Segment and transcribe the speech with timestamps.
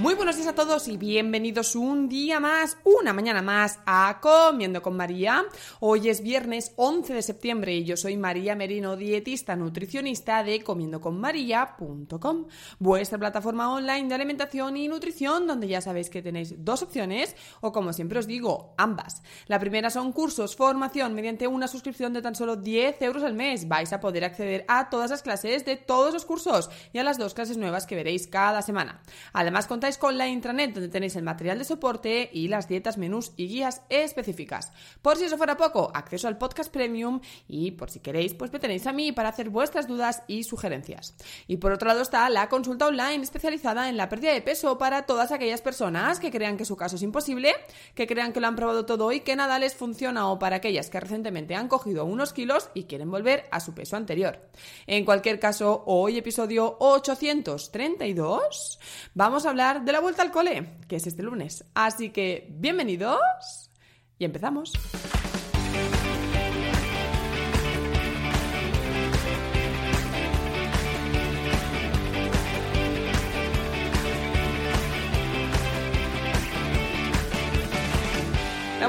[0.00, 4.80] Muy buenos días a todos y bienvenidos un día más, una mañana más a Comiendo
[4.80, 5.44] con María.
[5.78, 12.46] Hoy es viernes 11 de septiembre y yo soy María Merino, dietista nutricionista de comiendoconmaría.com,
[12.78, 17.70] vuestra plataforma online de alimentación y nutrición donde ya sabéis que tenéis dos opciones o
[17.70, 19.22] como siempre os digo, ambas.
[19.48, 23.68] La primera son cursos, formación mediante una suscripción de tan solo 10 euros al mes.
[23.68, 27.18] Vais a poder acceder a todas las clases de todos los cursos y a las
[27.18, 29.02] dos clases nuevas que veréis cada semana.
[29.34, 33.32] Además contáis con la intranet donde tenéis el material de soporte y las dietas, menús
[33.36, 34.72] y guías específicas.
[35.02, 38.58] Por si eso fuera poco, acceso al podcast premium y por si queréis, pues me
[38.58, 41.14] tenéis a mí para hacer vuestras dudas y sugerencias.
[41.46, 45.06] Y por otro lado está la consulta online especializada en la pérdida de peso para
[45.06, 47.52] todas aquellas personas que crean que su caso es imposible,
[47.94, 50.90] que crean que lo han probado todo y que nada les funciona o para aquellas
[50.90, 54.38] que recientemente han cogido unos kilos y quieren volver a su peso anterior.
[54.86, 58.78] En cualquier caso, hoy episodio 832
[59.14, 61.64] vamos a hablar de la vuelta al cole, que es este lunes.
[61.74, 63.70] Así que, bienvenidos
[64.18, 64.72] y empezamos.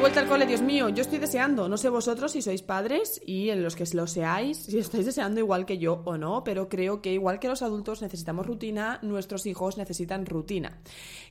[0.02, 3.52] Vuelta al cole, Dios mío, yo estoy deseando, no sé vosotros si sois padres y
[3.52, 7.04] en los que lo seáis, si estáis deseando igual que yo o no, pero creo
[7.04, 10.80] que igual que los adultos necesitamos rutina, nuestros hijos necesitan rutina.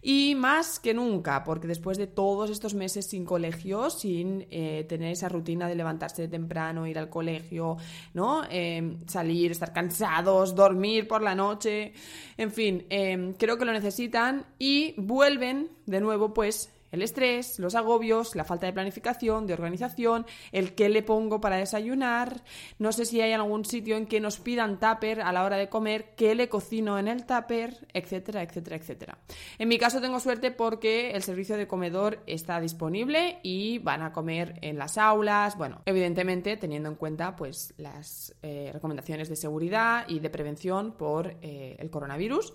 [0.03, 5.11] Y más que nunca, porque después de todos estos meses sin colegio, sin eh, tener
[5.11, 7.77] esa rutina de levantarse temprano, ir al colegio,
[8.15, 8.45] ¿no?
[8.49, 11.93] Eh, salir, estar cansados, dormir por la noche,
[12.37, 17.75] en fin, eh, creo que lo necesitan y vuelven de nuevo pues el estrés, los
[17.75, 22.43] agobios, la falta de planificación, de organización, el qué le pongo para desayunar.
[22.79, 25.69] No sé si hay algún sitio en que nos pidan tupper a la hora de
[25.69, 29.19] comer, qué le cocino en el tupper, etcétera, etcétera, etcétera.
[29.59, 34.13] En mi caso tengo suerte porque el servicio de comedor está disponible y van a
[34.13, 35.57] comer en las aulas.
[35.57, 41.37] Bueno, evidentemente teniendo en cuenta pues las eh, recomendaciones de seguridad y de prevención por
[41.43, 42.53] eh, el coronavirus.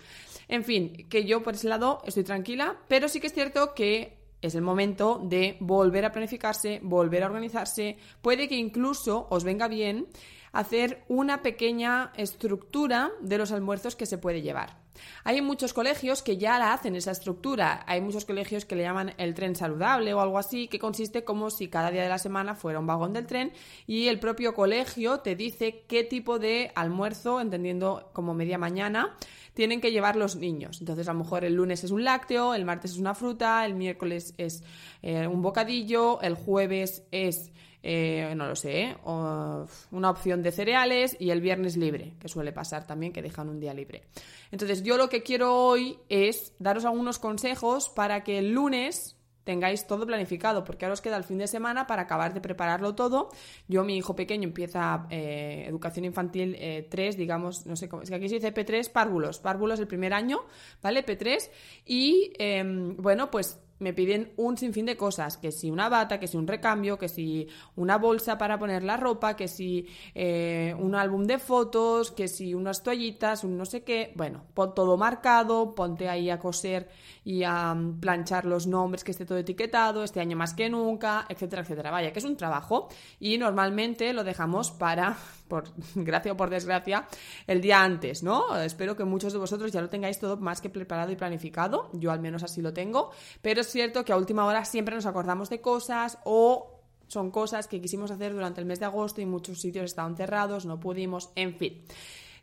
[0.47, 4.24] En fin, que yo por ese lado estoy tranquila, pero sí que es cierto que
[4.45, 7.97] es el momento de volver a planificarse, volver a organizarse.
[8.21, 10.07] Puede que incluso os venga bien
[10.51, 14.84] hacer una pequeña estructura de los almuerzos que se puede llevar.
[15.23, 17.83] Hay muchos colegios que ya la hacen esa estructura.
[17.87, 21.49] Hay muchos colegios que le llaman el tren saludable o algo así, que consiste como
[21.49, 23.51] si cada día de la semana fuera un vagón del tren
[23.87, 29.15] y el propio colegio te dice qué tipo de almuerzo, entendiendo como media mañana,
[29.53, 30.79] tienen que llevar los niños.
[30.81, 33.73] Entonces, a lo mejor el lunes es un lácteo, el martes es una fruta, el
[33.73, 34.63] miércoles es
[35.01, 37.51] eh, un bocadillo, el jueves es
[37.87, 38.97] eh, no lo sé, ¿eh?
[39.05, 43.59] una opción de cereales y el viernes libre, que suele pasar también que dejan un
[43.59, 44.05] día libre.
[44.49, 49.85] Entonces yo lo que quiero hoy es daros algunos consejos para que el lunes tengáis
[49.85, 53.29] todo planificado, porque ahora os queda el fin de semana para acabar de prepararlo todo.
[53.67, 56.57] Yo, mi hijo pequeño, empieza eh, educación infantil
[56.89, 60.15] 3, digamos, no sé cómo, es que aquí se dice P3, párvulos, párvulos el primer
[60.15, 60.39] año,
[60.81, 61.05] ¿vale?
[61.05, 61.51] P3,
[61.85, 66.27] y em, bueno, pues me piden un sinfín de cosas, que si una bata, que
[66.27, 70.95] si un recambio, que si una bolsa para poner la ropa, que si eh, un
[70.95, 75.75] álbum de fotos, que si unas toallitas, un no sé qué, bueno, pon todo marcado,
[75.75, 76.89] ponte ahí a coser
[77.23, 81.25] y a mm, planchar los nombres, que esté todo etiquetado, este año más que nunca,
[81.27, 81.91] etcétera, etcétera.
[81.91, 82.87] Vaya, que es un trabajo
[83.19, 85.17] y normalmente lo dejamos para,
[85.47, 87.07] por gracia o por desgracia,
[87.47, 88.57] el día antes, ¿no?
[88.57, 92.11] Espero que muchos de vosotros ya lo tengáis todo más que preparado y planificado, yo
[92.11, 93.11] al menos así lo tengo,
[93.41, 97.67] pero es cierto que a última hora siempre nos acordamos de cosas o son cosas
[97.67, 101.31] que quisimos hacer durante el mes de agosto y muchos sitios estaban cerrados, no pudimos,
[101.35, 101.83] en fin.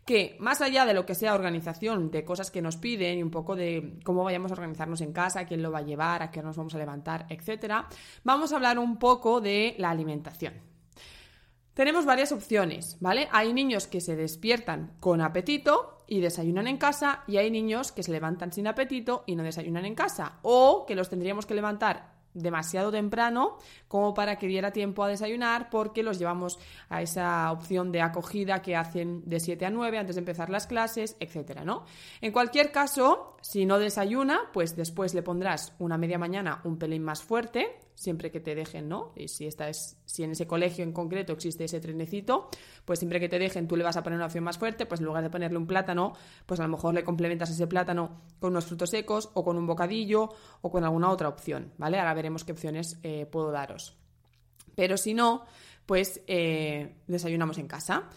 [0.04, 3.30] que más allá de lo que sea organización de cosas que nos piden y un
[3.30, 6.42] poco de cómo vayamos a organizarnos en casa, quién lo va a llevar, a qué
[6.42, 7.86] nos vamos a levantar, etcétera,
[8.24, 10.71] vamos a hablar un poco de la alimentación.
[11.74, 13.28] Tenemos varias opciones, ¿vale?
[13.32, 18.02] Hay niños que se despiertan con apetito y desayunan en casa y hay niños que
[18.02, 22.12] se levantan sin apetito y no desayunan en casa o que los tendríamos que levantar
[22.34, 23.58] demasiado temprano
[23.88, 26.58] como para que diera tiempo a desayunar porque los llevamos
[26.88, 30.66] a esa opción de acogida que hacen de 7 a 9 antes de empezar las
[30.66, 31.84] clases, etcétera, ¿no?
[32.20, 37.02] En cualquier caso, si no desayuna, pues después le pondrás una media mañana un pelín
[37.02, 39.12] más fuerte, siempre que te dejen, ¿no?
[39.16, 42.48] Y si esta es si en ese colegio en concreto existe ese trenecito,
[42.84, 45.00] pues siempre que te dejen tú le vas a poner una opción más fuerte, pues
[45.00, 46.14] en lugar de ponerle un plátano,
[46.46, 49.66] pues a lo mejor le complementas ese plátano con unos frutos secos o con un
[49.66, 50.30] bocadillo
[50.60, 51.98] o con alguna otra opción, ¿vale?
[51.98, 53.96] Ahora veremos qué opciones eh, puedo daros.
[54.74, 55.44] Pero si no,
[55.86, 58.08] pues eh, desayunamos en casa.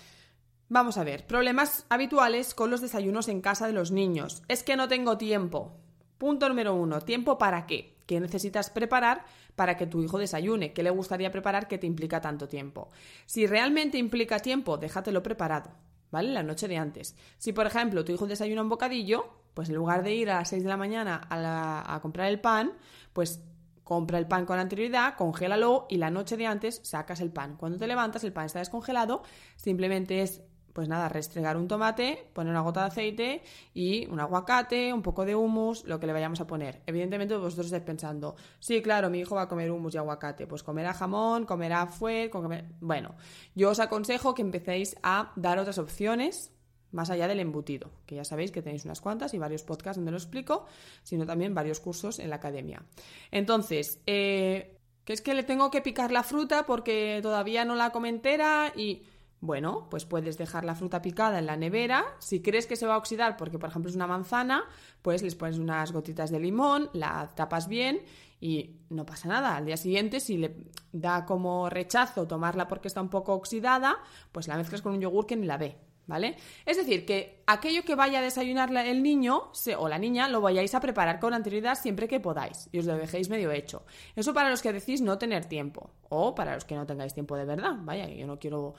[0.67, 4.41] Vamos a ver, problemas habituales con los desayunos en casa de los niños.
[4.47, 5.77] Es que no tengo tiempo.
[6.17, 7.94] Punto número uno, ¿tiempo para qué?
[8.05, 9.25] ¿Qué necesitas preparar
[9.55, 10.73] para que tu hijo desayune?
[10.73, 12.89] ¿Qué le gustaría preparar que te implica tanto tiempo?
[13.25, 15.71] Si realmente implica tiempo, déjatelo preparado,
[16.11, 16.31] ¿vale?
[16.31, 17.15] La noche de antes.
[17.37, 20.49] Si, por ejemplo, tu hijo desayuna un bocadillo, pues en lugar de ir a las
[20.49, 22.73] 6 de la mañana a, a comprar el pan,
[23.13, 23.41] pues
[23.83, 27.55] compra el pan con anterioridad, congélalo y la noche de antes sacas el pan.
[27.55, 29.23] Cuando te levantas, el pan está descongelado,
[29.55, 30.41] simplemente es
[30.75, 33.41] pues nada, restregar un tomate, poner una gota de aceite
[33.73, 36.81] y un aguacate, un poco de hummus, lo que le vayamos a poner.
[36.85, 40.63] Evidentemente vosotros estáis pensando, sí, claro, mi hijo va a comer hummus y aguacate, pues
[40.63, 42.65] comerá jamón, comerá fuet, comer...
[42.81, 43.15] Bueno,
[43.55, 46.51] yo os aconsejo que empecéis a dar otras opciones
[46.91, 50.11] más allá del embutido, que ya sabéis que tenéis unas cuantas y varios podcasts donde
[50.11, 50.65] lo explico,
[51.03, 52.83] sino también varios cursos en la academia.
[53.31, 57.91] Entonces, eh, que es que le tengo que picar la fruta porque todavía no la
[57.91, 59.03] comentera y
[59.41, 62.03] bueno, pues puedes dejar la fruta picada en la nevera.
[62.19, 64.63] Si crees que se va a oxidar, porque por ejemplo es una manzana,
[65.01, 68.01] pues les pones unas gotitas de limón, la tapas bien
[68.39, 69.55] y no pasa nada.
[69.55, 70.55] Al día siguiente, si le
[70.91, 73.97] da como rechazo tomarla porque está un poco oxidada,
[74.31, 75.77] pues la mezclas con un yogur que ni la ve.
[76.07, 76.37] ¿Vale?
[76.67, 80.75] Es decir, que aquello que vaya a desayunar el niño o la niña lo vayáis
[80.75, 83.83] a preparar con anterioridad siempre que podáis y os lo dejéis medio hecho.
[84.15, 87.35] Eso para los que decís no tener tiempo o para los que no tengáis tiempo
[87.35, 87.73] de verdad.
[87.79, 88.75] Vaya, yo no quiero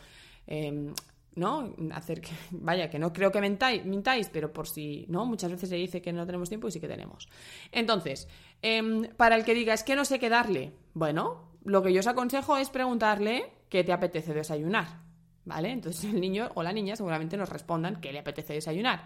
[0.47, 0.93] Em,
[1.37, 1.75] ¿no?
[1.93, 5.25] Hacer que, vaya, que no creo que mentáis, mintáis, pero por si, ¿no?
[5.27, 7.29] Muchas veces se dice que no tenemos tiempo y sí que tenemos.
[7.71, 8.27] Entonces,
[8.63, 12.01] em, para el que diga, es que no sé qué darle, bueno, lo que yo
[12.01, 15.03] os aconsejo es preguntarle qué te apetece desayunar,
[15.45, 15.71] ¿vale?
[15.71, 19.05] Entonces el niño o la niña seguramente nos respondan qué le apetece desayunar.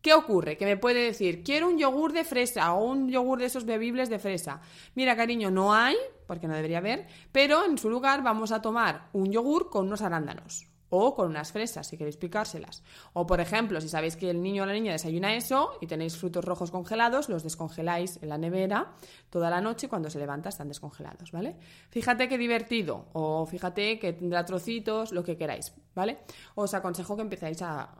[0.00, 0.58] ¿Qué ocurre?
[0.58, 4.10] Que me puede decir, quiero un yogur de fresa o un yogur de esos bebibles
[4.10, 4.60] de fresa.
[4.94, 9.08] Mira, cariño, no hay, porque no debería haber, pero en su lugar vamos a tomar
[9.12, 12.82] un yogur con unos arándanos o con unas fresas, si queréis picárselas.
[13.14, 16.16] O, por ejemplo, si sabéis que el niño o la niña desayuna eso y tenéis
[16.16, 18.92] frutos rojos congelados, los descongeláis en la nevera
[19.28, 21.56] toda la noche y cuando se levanta están descongelados, ¿vale?
[21.90, 26.18] Fíjate qué divertido, o fíjate que tendrá trocitos, lo que queráis, ¿vale?
[26.54, 27.96] Os aconsejo que empecéis a,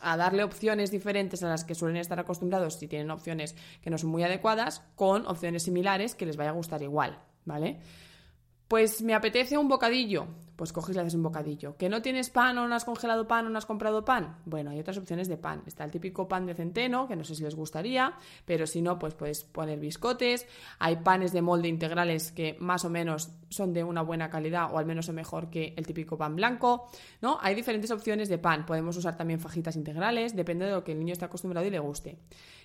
[0.00, 3.98] a darle opciones diferentes a las que suelen estar acostumbrados si tienen opciones que no
[3.98, 7.80] son muy adecuadas, con opciones similares que les vaya a gustar igual, ¿vale?
[8.72, 10.26] Pues me apetece un bocadillo.
[10.56, 11.76] Pues coges y le haces un bocadillo.
[11.76, 14.38] ¿Que no tienes pan o no has congelado pan o no has comprado pan?
[14.46, 15.62] Bueno, hay otras opciones de pan.
[15.66, 18.98] Está el típico pan de centeno, que no sé si les gustaría, pero si no,
[18.98, 20.46] pues puedes poner biscotes.
[20.78, 24.78] Hay panes de molde integrales que más o menos son de una buena calidad o
[24.78, 26.88] al menos son mejor que el típico pan blanco.
[27.20, 27.38] ¿No?
[27.42, 28.64] Hay diferentes opciones de pan.
[28.64, 31.78] Podemos usar también fajitas integrales, depende de lo que el niño esté acostumbrado y le
[31.78, 32.18] guste.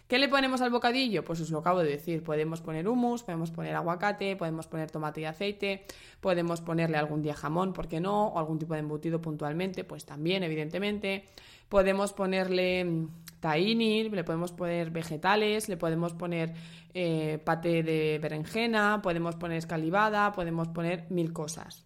[0.08, 1.26] ¿Qué le ponemos al bocadillo?
[1.26, 2.24] Pues os lo acabo de decir.
[2.24, 5.86] Podemos poner hummus, podemos poner aguacate, podemos poner tomate y aceite,
[6.22, 8.28] podemos ponerle algún día jamón, ¿por qué no?
[8.28, 11.26] O algún tipo de embutido puntualmente, pues también, evidentemente.
[11.68, 13.10] Podemos ponerle mm,
[13.42, 16.54] tahini, le podemos poner vegetales, le podemos poner
[16.94, 21.86] eh, pate de berenjena, podemos poner escalivada, podemos poner mil cosas.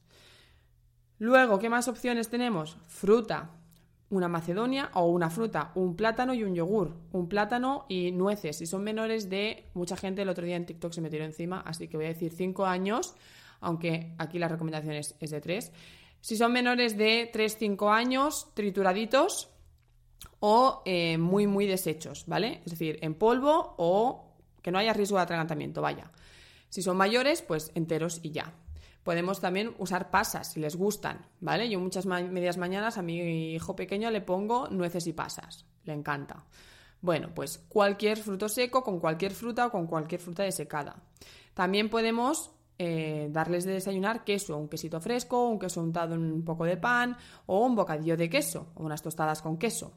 [1.17, 2.77] Luego, ¿qué más opciones tenemos?
[2.87, 3.49] Fruta
[4.11, 8.57] una macedonia o una fruta, un plátano y un yogur, un plátano y nueces.
[8.57, 11.61] Si son menores de, mucha gente el otro día en TikTok se me tiró encima,
[11.61, 13.15] así que voy a decir 5 años,
[13.61, 15.71] aunque aquí la recomendación es, de 3.
[16.19, 19.49] Si son menores de 3-5 años, trituraditos
[20.39, 22.61] o eh, muy, muy deshechos, ¿vale?
[22.65, 26.11] Es decir, en polvo o que no haya riesgo de atragantamiento, vaya.
[26.69, 28.53] Si son mayores, pues enteros y ya.
[29.03, 31.69] Podemos también usar pasas si les gustan, ¿vale?
[31.69, 36.45] Yo muchas medias mañanas a mi hijo pequeño le pongo nueces y pasas, le encanta.
[37.01, 41.01] Bueno, pues cualquier fruto seco con cualquier fruta o con cualquier fruta desecada.
[41.55, 46.45] También podemos eh, darles de desayunar queso, un quesito fresco, un queso untado en un
[46.45, 47.17] poco de pan
[47.47, 49.93] o un bocadillo de queso o unas tostadas con queso.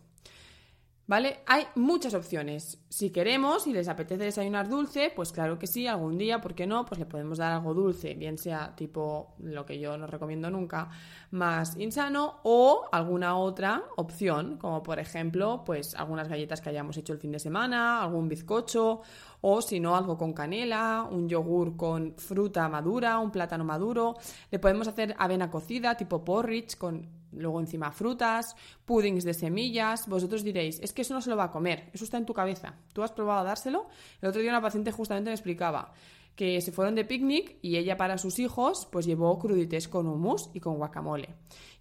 [1.07, 1.41] ¿Vale?
[1.47, 2.79] Hay muchas opciones.
[2.89, 6.67] Si queremos y les apetece desayunar dulce, pues claro que sí, algún día, ¿por qué
[6.67, 6.87] no?
[6.87, 10.89] Pues le podemos dar algo dulce, bien sea tipo lo que yo no recomiendo nunca,
[11.31, 17.13] más insano, o alguna otra opción, como por ejemplo, pues algunas galletas que hayamos hecho
[17.13, 19.03] el fin de semana, algún bizcocho,
[19.43, 24.17] o si no, algo con canela, un yogur con fruta madura, un plátano maduro.
[24.51, 30.09] Le podemos hacer avena cocida, tipo porridge, con luego encima frutas, puddings de semillas.
[30.09, 32.35] Vosotros diréis, es que eso no se lo va a comer, eso está en tu
[32.35, 32.75] cabeza.
[32.93, 33.89] ¿Tú has probado a dárselo?
[34.21, 35.93] El otro día una paciente justamente me explicaba
[36.37, 40.51] que se fueron de picnic y ella para sus hijos pues llevó crudités con hummus
[40.53, 41.29] y con guacamole.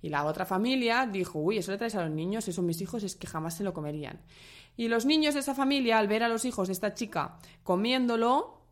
[0.01, 3.03] Y la otra familia dijo, uy, eso le traes a los niños, eso mis hijos
[3.03, 4.21] es que jamás se lo comerían.
[4.75, 8.62] Y los niños de esa familia, al ver a los hijos de esta chica comiéndolo,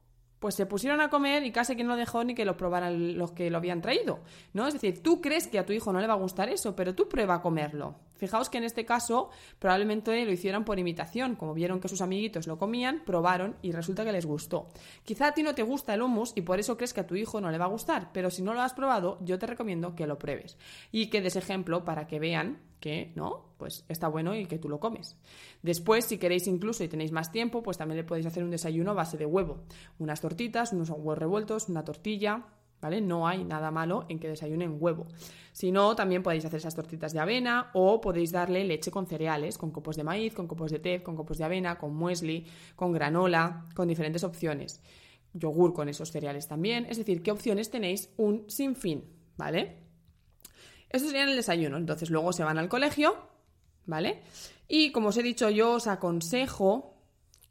[0.41, 3.31] pues se pusieron a comer y casi que no dejó ni que lo probaran los
[3.31, 4.21] que lo habían traído,
[4.53, 4.67] ¿no?
[4.67, 6.95] Es decir, tú crees que a tu hijo no le va a gustar eso, pero
[6.95, 7.93] tú prueba a comerlo.
[8.21, 12.45] Fijaos que en este caso probablemente lo hicieran por imitación, como vieron que sus amiguitos
[12.45, 14.67] lo comían, probaron y resulta que les gustó.
[15.03, 17.15] Quizá a ti no te gusta el hummus y por eso crees que a tu
[17.15, 19.95] hijo no le va a gustar, pero si no lo has probado, yo te recomiendo
[19.95, 20.55] que lo pruebes
[20.91, 24.69] y que des ejemplo para que vean que no, pues está bueno y que tú
[24.69, 25.17] lo comes.
[25.63, 28.91] Después, si queréis incluso y tenéis más tiempo, pues también le podéis hacer un desayuno
[28.91, 29.63] a base de huevo.
[29.97, 32.45] Unas tortitas, unos huevos revueltos, una tortilla,
[32.81, 32.99] ¿vale?
[32.99, 35.07] No hay nada malo en que desayunen huevo.
[35.51, 39.57] Si no, también podéis hacer esas tortitas de avena o podéis darle leche con cereales,
[39.57, 42.45] con copos de maíz, con copos de té, con copos de avena, con muesli,
[42.75, 44.81] con granola, con diferentes opciones.
[45.33, 46.85] Yogur con esos cereales también.
[46.89, 48.09] Es decir, ¿qué opciones tenéis?
[48.17, 49.05] Un sinfín,
[49.37, 49.77] ¿vale?
[50.89, 51.77] Eso sería el desayuno.
[51.77, 53.15] Entonces luego se van al colegio,
[53.85, 54.21] ¿vale?
[54.67, 56.90] Y como os he dicho, yo os aconsejo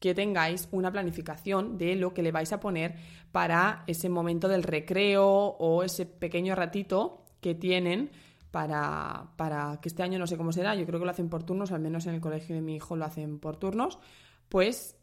[0.00, 2.96] que tengáis una planificación de lo que le vais a poner
[3.30, 8.10] para ese momento del recreo o ese pequeño ratito que tienen
[8.50, 11.44] para, para, que este año no sé cómo será, yo creo que lo hacen por
[11.44, 13.98] turnos, al menos en el colegio de mi hijo lo hacen por turnos,
[14.48, 14.96] pues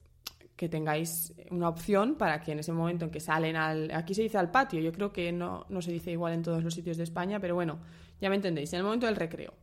[0.57, 3.91] que tengáis una opción para que en ese momento en que salen al...
[3.93, 6.63] Aquí se dice al patio, yo creo que no, no se dice igual en todos
[6.63, 7.79] los sitios de España, pero bueno,
[8.19, 9.53] ya me entendéis, en el momento del recreo.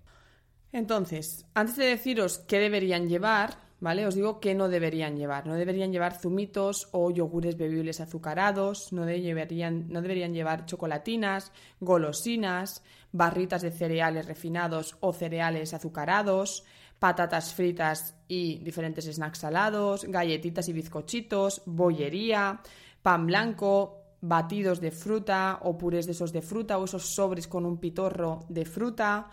[0.71, 5.47] Entonces, antes de deciros qué deberían llevar, Os digo qué no deberían llevar.
[5.47, 12.83] No deberían llevar zumitos o yogures bebibles azucarados, no, deberían, no deberían llevar chocolatinas, golosinas,
[13.13, 16.65] barritas de cereales refinados o cereales azucarados,
[16.99, 22.63] patatas fritas y diferentes snacks salados, galletitas y bizcochitos, bollería,
[23.03, 27.67] pan blanco, batidos de fruta o purés de esos de fruta o esos sobres con
[27.67, 29.29] un pitorro de fruta,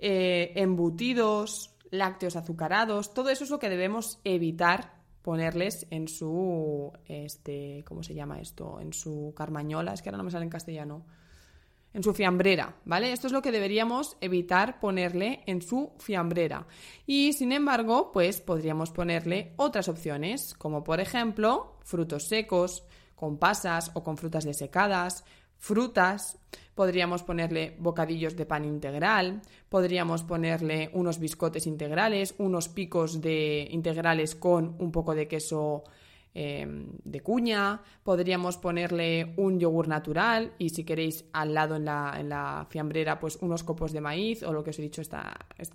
[0.00, 7.84] eh, embutidos, lácteos azucarados, todo eso es lo que debemos evitar ponerles en su, este,
[7.86, 8.80] ¿cómo se llama esto?
[8.80, 11.04] En su carmañola, es que ahora no me sale en castellano,
[11.92, 13.12] en su fiambrera, ¿vale?
[13.12, 16.66] Esto es lo que deberíamos evitar ponerle en su fiambrera.
[17.06, 22.84] Y sin embargo, pues podríamos ponerle otras opciones, como por ejemplo frutos secos,
[23.14, 25.24] con pasas o con frutas desecadas,
[25.62, 26.40] frutas,
[26.74, 34.34] podríamos ponerle bocadillos de pan integral, podríamos ponerle unos biscotes integrales, unos picos de integrales
[34.34, 35.84] con un poco de queso
[36.34, 42.14] Em, de cuña, podríamos ponerle un yogur natural y si queréis al lado en la,
[42.18, 45.02] en la fiambrera pues unos copos de maíz o lo que os he dicho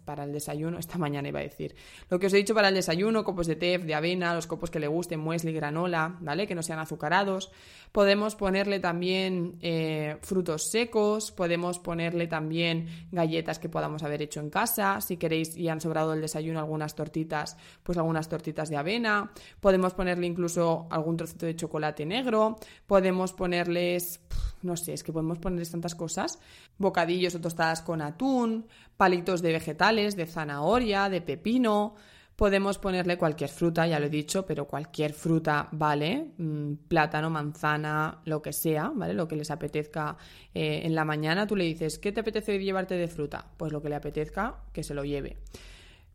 [0.04, 1.76] para el desayuno, esta mañana iba a decir,
[2.10, 4.72] lo que os he dicho para el desayuno, copos de té, de avena, los copos
[4.72, 6.48] que le gusten, muesli, granola, ¿vale?
[6.48, 7.52] Que no sean azucarados.
[7.92, 14.50] Podemos ponerle también eh, frutos secos, podemos ponerle también galletas que podamos haber hecho en
[14.50, 19.32] casa, si queréis y han sobrado el desayuno algunas tortitas, pues algunas tortitas de avena,
[19.62, 24.22] podemos ponerle incluso incluso algún trocito de chocolate negro, podemos ponerles,
[24.62, 26.40] no sé, es que podemos ponerles tantas cosas,
[26.78, 31.96] bocadillos o tostadas con atún, palitos de vegetales, de zanahoria, de pepino,
[32.38, 38.22] Podemos ponerle cualquier fruta, ya lo he dicho, pero cualquier fruta vale, mm, plátano, manzana,
[38.26, 39.16] lo que sea, ¿vale?
[39.16, 40.16] Lo que les apetezca
[40.54, 41.48] eh, en la mañana.
[41.48, 43.44] Tú le dices, ¿qué te apetece llevarte de fruta?
[43.58, 45.38] Pues lo que le apetezca, que se lo lleve.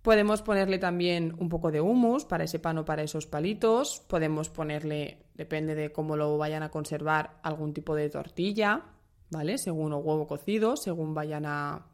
[0.03, 4.03] Podemos ponerle también un poco de humus para ese pan o para esos palitos.
[4.09, 8.83] Podemos ponerle, depende de cómo lo vayan a conservar, algún tipo de tortilla,
[9.31, 9.59] ¿vale?
[9.59, 11.87] Según o huevo cocido, según vayan a...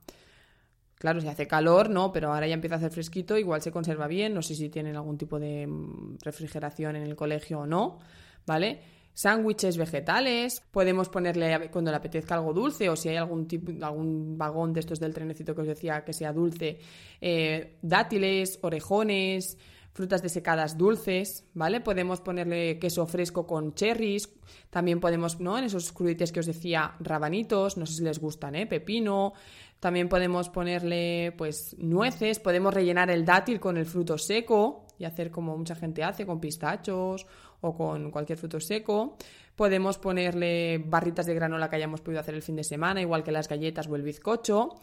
[0.95, 4.09] Claro, si hace calor, no, pero ahora ya empieza a hacer fresquito, igual se conserva
[4.09, 4.33] bien.
[4.33, 7.99] No sé si tienen algún tipo de mm, refrigeración en el colegio o no,
[8.47, 8.81] ¿vale?
[9.19, 14.39] Sándwiches vegetales, podemos ponerle cuando le apetezca algo dulce o si hay algún tipo, algún
[14.39, 16.79] vagón de estos del trenecito que os decía que sea dulce,
[17.21, 19.59] eh, dátiles, orejones,
[19.93, 21.81] frutas desecadas dulces, ¿vale?
[21.81, 24.33] Podemos ponerle queso fresco con cherries,
[24.71, 25.59] también podemos, ¿no?
[25.59, 28.69] En esos crudités que os decía, rabanitos, no sé si les gustan, ¿eh?
[28.69, 29.33] Pepino,
[29.81, 35.33] también podemos ponerle, pues, nueces, podemos rellenar el dátil con el fruto seco y hacer
[35.33, 37.27] como mucha gente hace, con pistachos
[37.61, 39.17] o con cualquier fruto seco.
[39.57, 43.33] Podemos ponerle barritas de granola que hayamos podido hacer el fin de semana, igual que
[43.33, 44.77] las galletas o el bizcocho.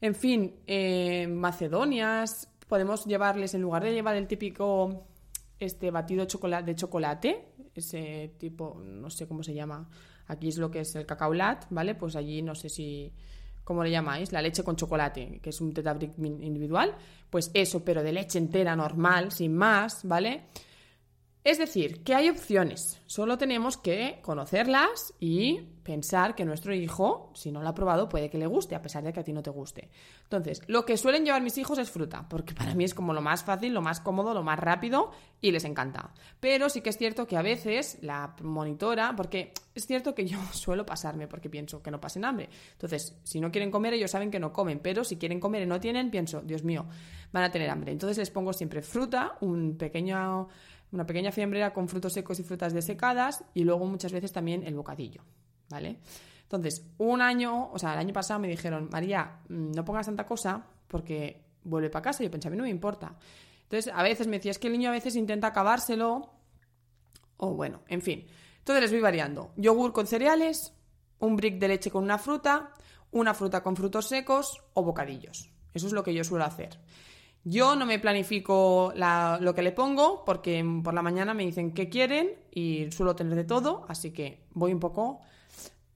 [0.00, 2.48] En fin, eh, macedonias.
[2.68, 5.06] Podemos llevarles, en lugar de llevar el típico
[5.58, 9.88] este batido de chocolate, ese tipo, no sé cómo se llama,
[10.26, 11.94] aquí es lo que es el cacaolat, ¿vale?
[11.94, 13.12] Pues allí no sé si,
[13.62, 14.32] ¿cómo le llamáis?
[14.32, 16.94] La leche con chocolate, que es un tetabric individual,
[17.28, 20.44] pues eso, pero de leche entera normal, sin más, ¿vale?
[21.42, 27.50] Es decir, que hay opciones, solo tenemos que conocerlas y pensar que nuestro hijo, si
[27.50, 29.42] no lo ha probado, puede que le guste, a pesar de que a ti no
[29.42, 29.88] te guste.
[30.24, 33.22] Entonces, lo que suelen llevar mis hijos es fruta, porque para mí es como lo
[33.22, 36.12] más fácil, lo más cómodo, lo más rápido y les encanta.
[36.40, 40.38] Pero sí que es cierto que a veces la monitora, porque es cierto que yo
[40.52, 42.50] suelo pasarme porque pienso que no pasen hambre.
[42.72, 45.66] Entonces, si no quieren comer, ellos saben que no comen, pero si quieren comer y
[45.66, 46.84] no tienen, pienso, Dios mío,
[47.32, 47.92] van a tener hambre.
[47.92, 50.48] Entonces les pongo siempre fruta, un pequeño
[50.92, 54.74] una pequeña fiambrera con frutos secos y frutas desecadas y luego muchas veces también el
[54.74, 55.22] bocadillo,
[55.68, 55.98] ¿vale?
[56.42, 60.26] Entonces, un año, o sea, el año pasado me dijeron, María, mm, no pongas tanta
[60.26, 62.24] cosa porque vuelve para casa.
[62.24, 63.14] Yo pensaba, no me importa.
[63.62, 66.28] Entonces, a veces me decía, es que el niño a veces intenta acabárselo.
[67.36, 68.26] O bueno, en fin.
[68.58, 69.52] Entonces les voy variando.
[69.56, 70.74] Yogur con cereales,
[71.20, 72.72] un brick de leche con una fruta,
[73.12, 75.50] una fruta con frutos secos o bocadillos.
[75.72, 76.78] Eso es lo que yo suelo hacer.
[77.44, 81.88] Yo no me planifico lo que le pongo porque por la mañana me dicen qué
[81.88, 85.20] quieren y suelo tener de todo, así que voy un poco.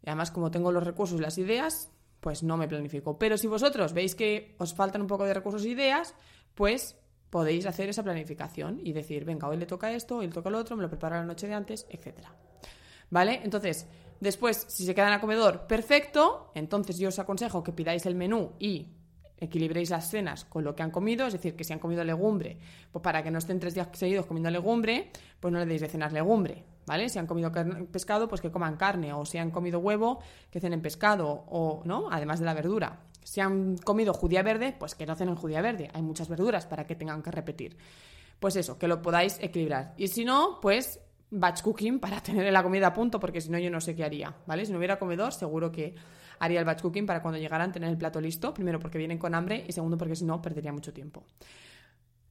[0.03, 3.19] Y además, como tengo los recursos y las ideas, pues no me planifico.
[3.19, 6.15] Pero si vosotros veis que os faltan un poco de recursos e ideas,
[6.55, 6.97] pues
[7.29, 10.59] podéis hacer esa planificación y decir, venga, hoy le toca esto, hoy le toca lo
[10.59, 12.29] otro, me lo preparo la noche de antes, etc.
[13.11, 13.41] ¿Vale?
[13.45, 13.87] Entonces,
[14.21, 16.51] después, si se quedan a comedor, perfecto.
[16.55, 18.89] Entonces yo os aconsejo que pidáis el menú y
[19.39, 22.59] equilibréis las cenas con lo que han comido, es decir, que si han comido legumbre,
[22.93, 25.11] pues para que no estén tres días seguidos comiendo legumbre,
[25.41, 27.09] pues no le deis de cenar legumbre, ¿vale?
[27.09, 27.53] Si han comido
[27.91, 32.09] pescado, pues que coman carne, o si han comido huevo, que cenen pescado, o, ¿no?
[32.11, 33.01] Además de la verdura.
[33.23, 36.87] Si han comido judía verde, pues que no cenen judía verde, hay muchas verduras para
[36.87, 37.77] que tengan que repetir.
[38.39, 39.95] Pues eso, que lo podáis equilibrar.
[39.97, 43.59] Y si no, pues batch cooking para tener la comida a punto, porque si no
[43.59, 44.65] yo no sé qué haría, ¿vale?
[44.65, 45.95] Si no hubiera comedor, seguro que
[46.45, 49.35] haría el batch cooking para cuando llegaran tener el plato listo, primero porque vienen con
[49.35, 51.25] hambre y segundo porque si no perdería mucho tiempo.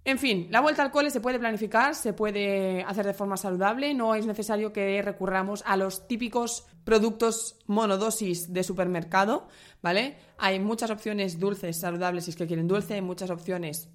[0.06, 3.94] En fin, la vuelta al cole se puede planificar, se puede hacer de forma saludable,
[3.94, 9.48] no es necesario que recurramos a los típicos productos monodosis de supermercado,
[9.82, 10.18] ¿vale?
[10.38, 13.90] Hay muchas opciones dulces, saludables si es que quieren dulce, hay muchas opciones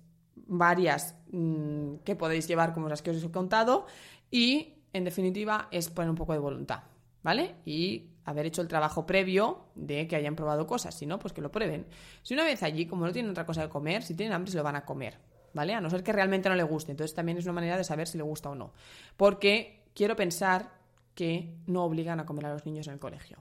[0.46, 3.84] varias mm, que podéis llevar como las que os he contado
[4.30, 6.84] y en definitiva es poner un poco de voluntad,
[7.22, 7.56] ¿vale?
[7.66, 11.40] Y haber hecho el trabajo previo de que hayan probado cosas, si no, pues que
[11.40, 11.86] lo prueben.
[12.22, 14.58] Si una vez allí, como no tienen otra cosa que comer, si tienen hambre se
[14.58, 15.18] lo van a comer,
[15.54, 15.72] ¿vale?
[15.74, 16.90] A no ser que realmente no le guste.
[16.90, 18.72] Entonces también es una manera de saber si le gusta o no.
[19.16, 20.70] Porque quiero pensar
[21.14, 23.38] que no obligan a comer a los niños en el colegio.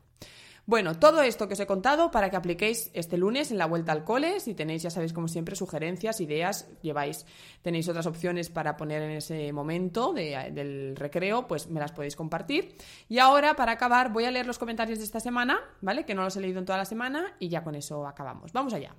[0.67, 3.93] Bueno, todo esto que os he contado para que apliquéis este lunes en la vuelta
[3.93, 4.41] al cole.
[4.41, 7.25] Si tenéis, ya sabéis, como siempre, sugerencias, ideas, lleváis,
[7.61, 12.75] tenéis otras opciones para poner en ese momento del recreo, pues me las podéis compartir.
[13.07, 16.03] Y ahora, para acabar, voy a leer los comentarios de esta semana, ¿vale?
[16.03, 18.51] Que no los he leído en toda la semana y ya con eso acabamos.
[18.51, 18.93] Vamos allá.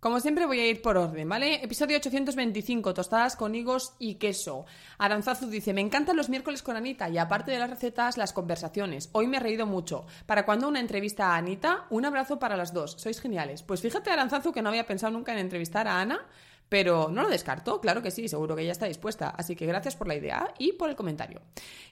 [0.00, 1.62] Como siempre voy a ir por orden, ¿vale?
[1.62, 4.64] Episodio 825, tostadas con higos y queso.
[4.96, 9.10] Aranzazu dice, me encantan los miércoles con Anita y aparte de las recetas, las conversaciones.
[9.12, 10.06] Hoy me he reído mucho.
[10.24, 11.84] ¿Para cuando una entrevista a Anita?
[11.90, 12.92] Un abrazo para las dos.
[12.92, 13.62] Sois geniales.
[13.62, 16.26] Pues fíjate, Aranzazu, que no había pensado nunca en entrevistar a Ana,
[16.70, 19.28] pero no lo descarto, claro que sí, seguro que ella está dispuesta.
[19.28, 21.42] Así que gracias por la idea y por el comentario.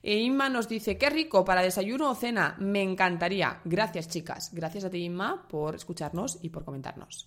[0.03, 3.61] E Inma nos dice, qué rico, para desayuno o cena, me encantaría.
[3.67, 4.49] Gracias, chicas.
[4.55, 7.27] Gracias a ti, Inma, por escucharnos y por comentarnos.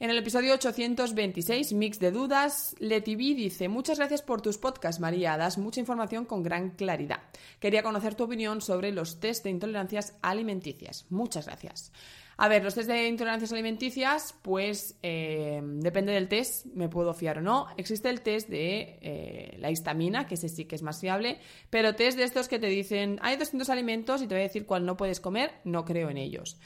[0.00, 5.36] En el episodio 826, Mix de Dudas, Letivi dice, muchas gracias por tus podcasts, María,
[5.36, 7.22] das mucha información con gran claridad.
[7.58, 11.04] Quería conocer tu opinión sobre los test de intolerancias alimenticias.
[11.10, 11.90] Muchas gracias.
[12.36, 17.38] A ver, los test de intolerancias alimenticias, pues eh, depende del test, me puedo fiar
[17.38, 17.66] o no.
[17.76, 21.96] Existe el test de eh, la histamina, que ese sí que es más fiable, pero
[21.96, 24.86] test de estos que te dicen, hay 200 alimentos y te voy a decir cuál
[24.86, 26.56] no puedes comer, no creo en ellos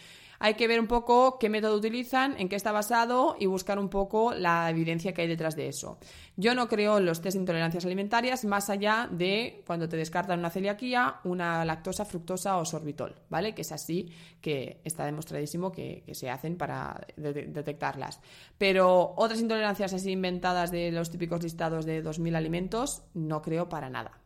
[0.43, 3.89] hay que ver un poco qué método utilizan, en qué está basado y buscar un
[3.89, 5.99] poco la evidencia que hay detrás de eso.
[6.37, 10.41] Yo no creo en los test de intolerancias alimentarias más allá de cuando te descartan
[10.41, 13.55] una celiaquía, una lactosa, fructosa o sorbitol, ¿vale?
[13.55, 18.21] Que es así que está demostradísimo que, se hacen para detectarlas.
[18.59, 23.91] Pero otras intolerancias así inventadas de los típicos listados de 2.000 alimentos, no creo para
[23.91, 24.22] nada.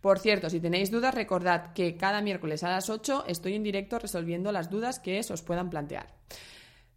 [0.00, 3.98] Por cierto, si tenéis dudas, recordad que cada miércoles a las 8 estoy en directo
[3.98, 6.14] resolviendo las dudas que os puedan plantear.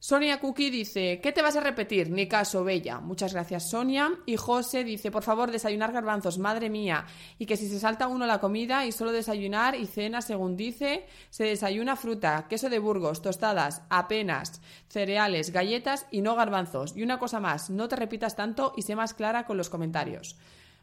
[0.01, 2.09] Sonia Cookie dice, ¿qué te vas a repetir?
[2.09, 3.01] Ni caso, bella.
[3.01, 4.09] Muchas gracias, Sonia.
[4.25, 7.05] Y José dice, por favor, desayunar garbanzos, madre mía.
[7.38, 11.05] Y que si se salta uno la comida y solo desayunar y cena, según dice,
[11.29, 16.95] se desayuna fruta, queso de Burgos, tostadas, apenas, cereales, galletas y no garbanzos.
[16.95, 20.38] Y una cosa más, no te repitas tanto y sé más clara con los comentarios.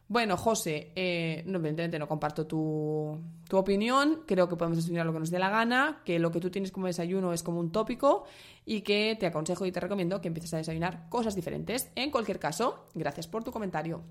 [0.09, 4.23] Bueno, José, eh, no, evidentemente no comparto tu, tu, opinión.
[4.25, 6.71] Creo que podemos desayunar lo que nos dé la gana, que lo que tú tienes
[6.71, 8.25] como desayuno es como un tópico
[8.65, 11.91] y que te aconsejo y te recomiendo que empieces a desayunar cosas diferentes.
[11.97, 14.03] En cualquier caso, gracias por tu comentario.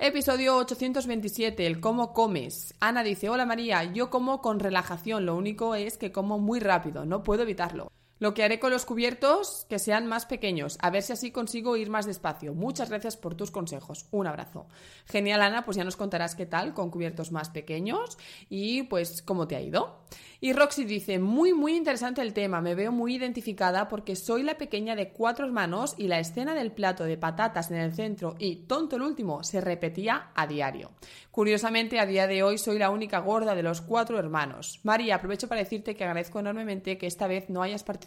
[0.00, 2.74] Episodio 827, el cómo comes.
[2.80, 7.04] Ana dice, hola María, yo como con relajación, lo único es que como muy rápido,
[7.04, 7.92] no puedo evitarlo.
[8.20, 11.76] Lo que haré con los cubiertos que sean más pequeños, a ver si así consigo
[11.76, 12.54] ir más despacio.
[12.54, 14.06] Muchas gracias por tus consejos.
[14.12, 14.66] Un abrazo.
[15.06, 18.16] Genial, Ana, pues ya nos contarás qué tal con cubiertos más pequeños
[18.48, 20.04] y pues cómo te ha ido.
[20.40, 24.58] Y Roxy dice, muy, muy interesante el tema, me veo muy identificada porque soy la
[24.58, 28.56] pequeña de cuatro hermanos y la escena del plato de patatas en el centro y
[28.66, 30.90] tonto el último se repetía a diario.
[31.30, 34.80] Curiosamente, a día de hoy soy la única gorda de los cuatro hermanos.
[34.82, 38.03] María, aprovecho para decirte que agradezco enormemente que esta vez no hayas participado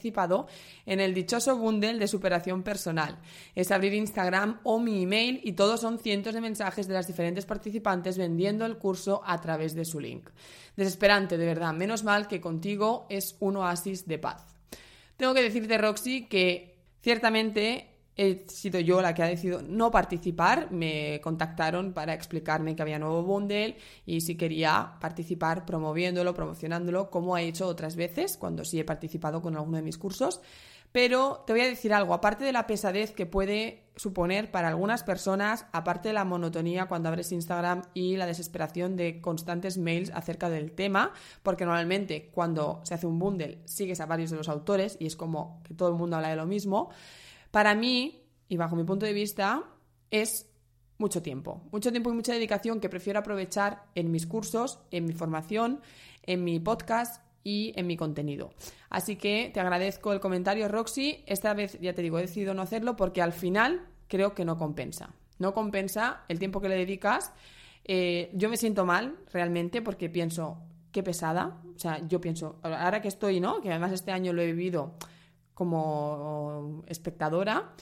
[0.86, 3.18] en el dichoso bundle de superación personal.
[3.56, 7.46] Es abrir Instagram o mi email y todos son cientos de mensajes de las diferentes
[7.46, 10.30] participantes vendiendo el curso a través de su link.
[10.76, 11.74] Desesperante, de verdad.
[11.74, 14.46] Menos mal que contigo es un oasis de paz.
[15.18, 20.72] Tengo que decirte, Roxy, que ciertamente he sido yo la que ha decidido no participar.
[20.72, 27.38] Me contactaron para explicarme que había nuevo bundle y si quería participar promoviéndolo, promocionándolo, como
[27.38, 30.42] he hecho otras veces cuando sí he participado con alguno de mis cursos.
[30.92, 35.04] Pero te voy a decir algo, aparte de la pesadez que puede suponer para algunas
[35.04, 40.50] personas, aparte de la monotonía cuando abres Instagram y la desesperación de constantes mails acerca
[40.50, 41.12] del tema,
[41.44, 45.16] porque normalmente cuando se hace un bundle sigues a varios de los autores y es
[45.16, 46.90] como que todo el mundo habla de lo mismo,
[47.52, 49.64] para mí, y bajo mi punto de vista,
[50.12, 50.50] es
[50.98, 55.14] mucho tiempo, mucho tiempo y mucha dedicación que prefiero aprovechar en mis cursos, en mi
[55.14, 55.82] formación,
[56.24, 58.52] en mi podcast y en mi contenido.
[58.90, 61.24] Así que te agradezco el comentario, Roxy.
[61.28, 64.58] Esta vez, ya te digo, he decidido no hacerlo porque al final creo que no
[64.58, 65.14] compensa.
[65.40, 67.32] No compensa el tiempo que le dedicas.
[67.86, 70.58] Eh, yo me siento mal realmente porque pienso,
[70.92, 71.62] qué pesada.
[71.76, 73.62] O sea, yo pienso, ahora que estoy, ¿no?
[73.62, 74.96] Que además este año lo he vivido
[75.58, 77.74] como espectadora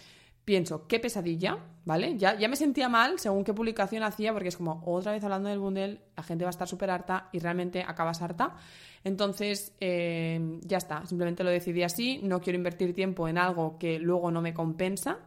[0.45, 2.17] pienso, qué pesadilla, ¿vale?
[2.17, 5.49] Ya, ya me sentía mal según qué publicación hacía, porque es como, otra vez hablando
[5.49, 8.55] del bundle, la gente va a estar súper harta y realmente acabas harta.
[9.03, 13.97] Entonces, eh, ya está, simplemente lo decidí así, no quiero invertir tiempo en algo que
[13.97, 15.17] luego no me compensa,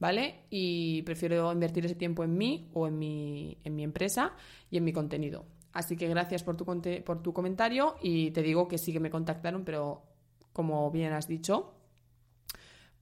[0.00, 0.40] ¿vale?
[0.50, 4.32] Y prefiero invertir ese tiempo en mí o en mi, en mi empresa
[4.70, 5.46] y en mi contenido.
[5.72, 9.10] Así que gracias por tu, por tu comentario y te digo que sí que me
[9.10, 10.02] contactaron, pero
[10.52, 11.74] como bien has dicho,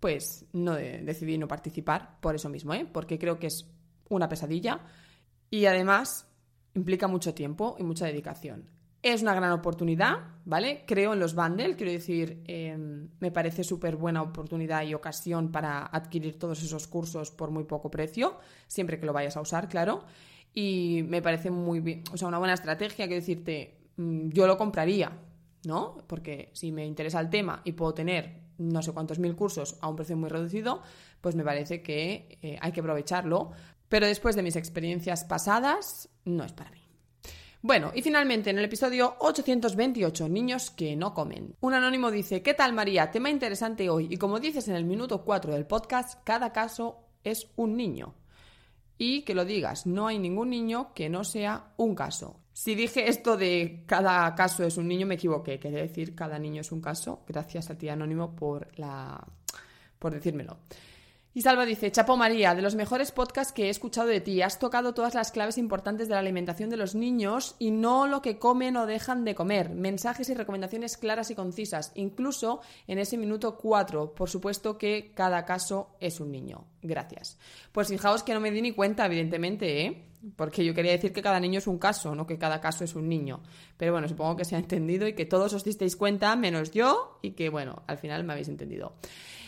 [0.02, 2.84] pues no decidí no participar por eso mismo, ¿eh?
[2.92, 3.70] porque creo que es
[4.08, 4.80] una pesadilla
[5.48, 6.28] y además
[6.74, 8.68] implica mucho tiempo y mucha dedicación.
[9.00, 10.82] Es una gran oportunidad, ¿vale?
[10.88, 15.86] Creo en los bundles, quiero decir, em, me parece súper buena oportunidad y ocasión para
[15.86, 20.02] adquirir todos esos cursos por muy poco precio, siempre que lo vayas a usar, claro.
[20.52, 24.58] Y me parece muy bien, o sea, una buena estrategia, quiero decirte, mm, yo lo
[24.58, 25.12] compraría,
[25.64, 25.98] ¿no?
[26.08, 29.88] Porque si me interesa el tema y puedo tener no sé cuántos mil cursos a
[29.88, 30.82] un precio muy reducido,
[31.20, 33.52] pues me parece que eh, hay que aprovecharlo.
[33.88, 36.78] Pero después de mis experiencias pasadas, no es para mí.
[37.60, 41.54] Bueno, y finalmente en el episodio 828, niños que no comen.
[41.60, 43.10] Un anónimo dice, ¿qué tal María?
[43.10, 44.08] Tema interesante hoy.
[44.10, 48.14] Y como dices en el minuto 4 del podcast, cada caso es un niño.
[48.98, 52.40] Y que lo digas, no hay ningún niño que no sea un caso.
[52.52, 55.58] Si dije esto de cada caso es un niño, me equivoqué.
[55.58, 57.24] Quería decir cada niño es un caso.
[57.26, 59.26] Gracias a ti, Anónimo, por, la...
[59.98, 60.58] por decírmelo.
[61.34, 64.58] Y Salva dice, Chapo María, de los mejores podcasts que he escuchado de ti, has
[64.58, 68.38] tocado todas las claves importantes de la alimentación de los niños y no lo que
[68.38, 69.70] comen o dejan de comer.
[69.70, 74.14] Mensajes y recomendaciones claras y concisas, incluso en ese minuto 4.
[74.14, 76.66] Por supuesto que cada caso es un niño.
[76.82, 77.38] Gracias.
[77.72, 80.04] Pues fijaos que no me di ni cuenta, evidentemente, ¿eh?
[80.36, 82.94] Porque yo quería decir que cada niño es un caso, no que cada caso es
[82.94, 83.40] un niño.
[83.78, 87.18] Pero bueno, supongo que se ha entendido y que todos os disteis cuenta, menos yo,
[87.22, 88.92] y que bueno, al final me habéis entendido.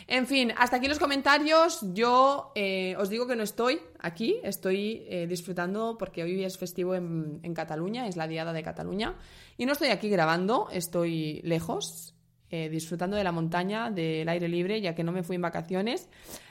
[0.07, 1.79] En fin, hasta aquí los comentarios.
[1.93, 6.93] Yo eh, os digo que no estoy aquí, estoy eh, disfrutando porque hoy es festivo
[6.93, 9.15] en, Cataluña, es la Diada de Cataluña.
[9.57, 12.11] Y no estoy aquí grabando, estoy lejos.
[12.51, 16.07] eh, disfrutando de la montaña, del aire libre, ya que no me fui en vacaciones.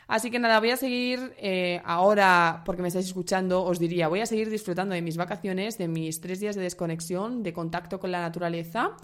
[0.09, 1.33] Así que nada, voy a seguir
[1.85, 5.87] ahora, porque me estáis escuchando, os diría, voy a seguir disfrutando de mis vacaciones, de
[5.87, 8.97] mis tres días de desconexión, de contacto con la naturaleza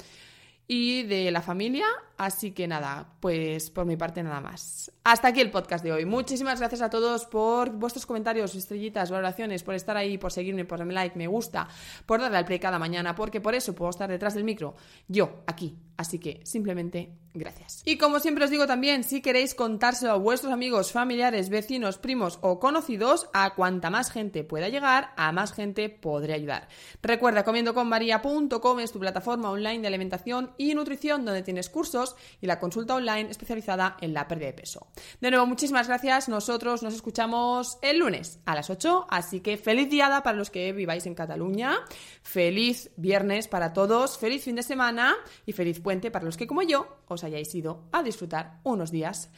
[0.73, 1.85] y de la familia.
[2.17, 4.93] Así que nada, pues por mi parte nada más.
[5.03, 6.05] Hasta aquí el podcast de hoy.
[6.05, 10.79] Muchísimas gracias a todos por vuestros comentarios, estrellitas, valoraciones, por estar ahí, por seguirme, por
[10.79, 11.67] darme like, me gusta,
[12.07, 14.77] por darle al play cada mañana, porque por eso puedo estar detrás del micro,
[15.09, 15.77] yo, aquí.
[16.01, 17.83] Así que simplemente gracias.
[17.85, 22.39] Y como siempre os digo también, si queréis contárselo a vuestros amigos, familiares, vecinos, primos
[22.41, 26.69] o conocidos, a cuanta más gente pueda llegar, a más gente podré ayudar.
[27.03, 32.59] Recuerda, comiendoconmaria.com es tu plataforma online de alimentación y nutrición donde tienes cursos y la
[32.59, 34.87] consulta online especializada en la pérdida de peso.
[35.21, 36.31] De nuevo, muchísimas gracias.
[36.31, 40.73] Nosotros nos escuchamos el lunes a las 8, así que feliz diada para los que
[40.73, 41.77] viváis en Cataluña,
[42.23, 46.63] feliz viernes para todos, feliz fin de semana y feliz puente para los que como
[46.63, 49.29] yo os hayáis ido a disfrutar unos días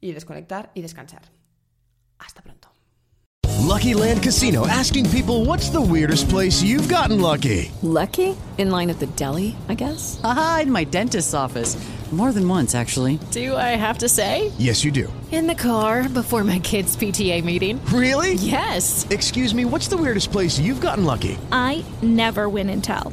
[0.00, 1.22] y desconectar y descansar.
[2.20, 2.68] Hasta pronto.
[3.66, 7.72] Lucky Land Casino asking people what's the weirdest place you've gotten lucky?
[7.82, 8.36] Lucky?
[8.58, 10.20] In line at the deli, I guess?
[10.22, 11.76] Aha, in my dentist's office.
[12.12, 13.18] More than once, actually.
[13.32, 14.50] Do I have to say?
[14.56, 15.12] Yes, you do.
[15.30, 17.84] In the car before my kids' PTA meeting.
[17.92, 18.32] Really?
[18.34, 19.06] Yes.
[19.10, 21.36] Excuse me, what's the weirdest place you've gotten lucky?
[21.52, 23.12] I never win and tell.